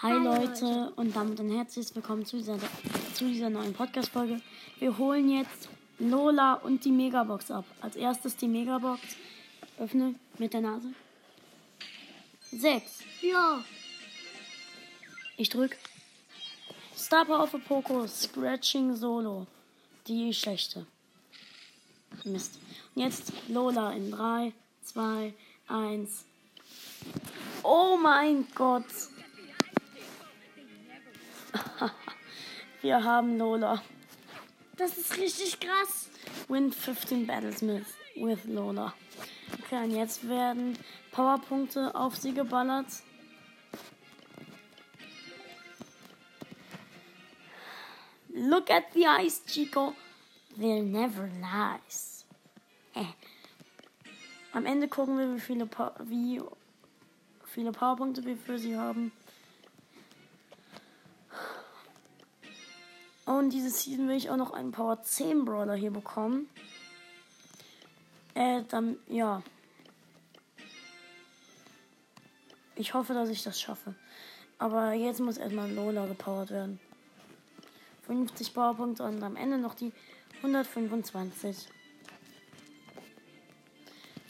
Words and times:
Hi, 0.00 0.12
Leute 0.12 0.92
und 0.94 1.16
damit 1.16 1.40
ein 1.40 1.50
herzliches 1.50 1.92
Willkommen 1.92 2.24
zu 2.24 2.36
dieser, 2.36 2.56
zu 3.14 3.26
dieser 3.26 3.50
neuen 3.50 3.72
Podcast-Folge. 3.72 4.40
Wir 4.78 4.96
holen 4.96 5.28
jetzt 5.28 5.68
Lola 5.98 6.54
und 6.54 6.84
die 6.84 6.92
Megabox 6.92 7.50
ab. 7.50 7.64
Als 7.80 7.96
erstes 7.96 8.36
die 8.36 8.46
Megabox. 8.46 9.00
Öffne 9.76 10.14
mit 10.38 10.54
der 10.54 10.60
Nase. 10.60 10.92
Sechs. 12.52 13.00
Ja. 13.22 13.64
Ich 15.36 15.48
drück. 15.48 15.76
Star 16.96 17.24
Power 17.24 17.48
für 17.48 17.58
Poco. 17.58 18.06
Scratching 18.06 18.94
Solo. 18.94 19.48
Die 20.06 20.32
schlechte. 20.32 20.86
Mist. 22.22 22.60
Und 22.94 23.02
jetzt 23.02 23.32
Lola 23.48 23.90
in 23.94 24.12
3, 24.12 24.52
2, 24.84 25.34
1. 25.66 26.24
Oh 27.64 27.98
mein 28.00 28.46
Gott. 28.54 28.84
Wir 32.82 33.02
haben 33.02 33.38
Lola. 33.38 33.82
Das 34.76 34.96
ist 34.96 35.16
richtig 35.16 35.58
krass. 35.60 36.08
Win 36.48 36.72
15 36.72 37.26
Battles 37.26 37.62
with, 37.62 37.86
with 38.16 38.44
Lola. 38.44 38.94
Okay, 39.64 39.84
und 39.84 39.90
jetzt 39.90 40.28
werden 40.28 40.78
Powerpunkte 41.10 41.94
auf 41.94 42.16
sie 42.16 42.32
geballert. 42.32 42.86
Look 48.28 48.70
at 48.70 48.84
the 48.94 49.06
eyes, 49.06 49.42
Chico. 49.46 49.94
They're 50.56 50.82
never 50.82 51.28
lies. 51.40 52.24
Äh. 52.94 53.04
Am 54.52 54.64
Ende 54.64 54.88
gucken 54.88 55.18
wir, 55.18 55.34
wie 55.34 55.40
viele, 55.40 55.66
pa 55.66 55.94
wie 56.04 56.40
viele 57.44 57.72
Powerpunkte 57.72 58.24
wir 58.24 58.36
für 58.36 58.58
sie 58.58 58.76
haben. 58.76 59.12
Und 63.38 63.50
dieses 63.50 63.84
Season 63.84 64.08
will 64.08 64.16
ich 64.16 64.30
auch 64.30 64.36
noch 64.36 64.50
einen 64.50 64.72
Power 64.72 65.00
10 65.00 65.44
Brawler 65.44 65.76
hier 65.76 65.92
bekommen. 65.92 66.48
Äh, 68.34 68.62
dann, 68.68 68.96
ja. 69.06 69.44
Ich 72.74 72.94
hoffe, 72.94 73.14
dass 73.14 73.28
ich 73.28 73.44
das 73.44 73.60
schaffe. 73.60 73.94
Aber 74.58 74.92
jetzt 74.92 75.20
muss 75.20 75.38
erstmal 75.38 75.70
Lola 75.70 76.06
gepowert 76.06 76.50
werden. 76.50 76.80
50 78.08 78.54
Powerpunkte 78.54 79.04
und 79.04 79.22
am 79.22 79.36
Ende 79.36 79.56
noch 79.56 79.74
die 79.74 79.92
125. 80.38 81.68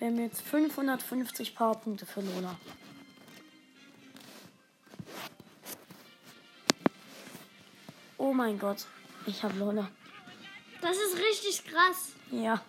Wir 0.00 0.08
haben 0.08 0.18
jetzt 0.18 0.42
550 0.42 1.54
Powerpunkte 1.54 2.06
für 2.06 2.22
Lola. 2.22 2.56
Oh 8.18 8.32
mein 8.32 8.58
Gott, 8.58 8.86
ich 9.26 9.42
habe 9.42 9.58
Lola. 9.58 9.90
Das 10.80 10.96
ist 10.96 11.16
richtig 11.16 11.64
krass. 11.64 12.12
Ja. 12.30 12.62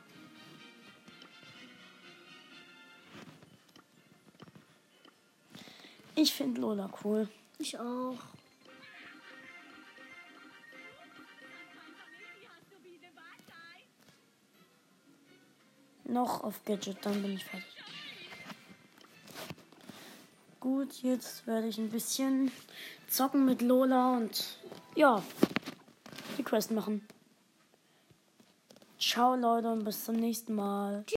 Ich 6.15 6.33
finde 6.33 6.61
Lola 6.61 6.89
cool. 7.03 7.29
Ich 7.59 7.77
auch. 7.77 8.17
Noch 16.05 16.43
auf 16.43 16.63
Gadget, 16.63 17.05
dann 17.05 17.21
bin 17.21 17.33
ich 17.33 17.43
fertig. 17.43 17.67
Gut, 20.59 21.03
jetzt 21.03 21.45
werde 21.45 21.67
ich 21.67 21.77
ein 21.77 21.91
bisschen 21.91 22.51
zocken 23.07 23.45
mit 23.45 23.61
Lola 23.61 24.17
und 24.17 24.57
ja, 24.95 25.21
Quest 26.43 26.71
machen. 26.71 27.07
Ciao 28.99 29.35
Leute 29.35 29.71
und 29.71 29.83
bis 29.83 30.05
zum 30.05 30.15
nächsten 30.15 30.55
Mal. 30.55 31.05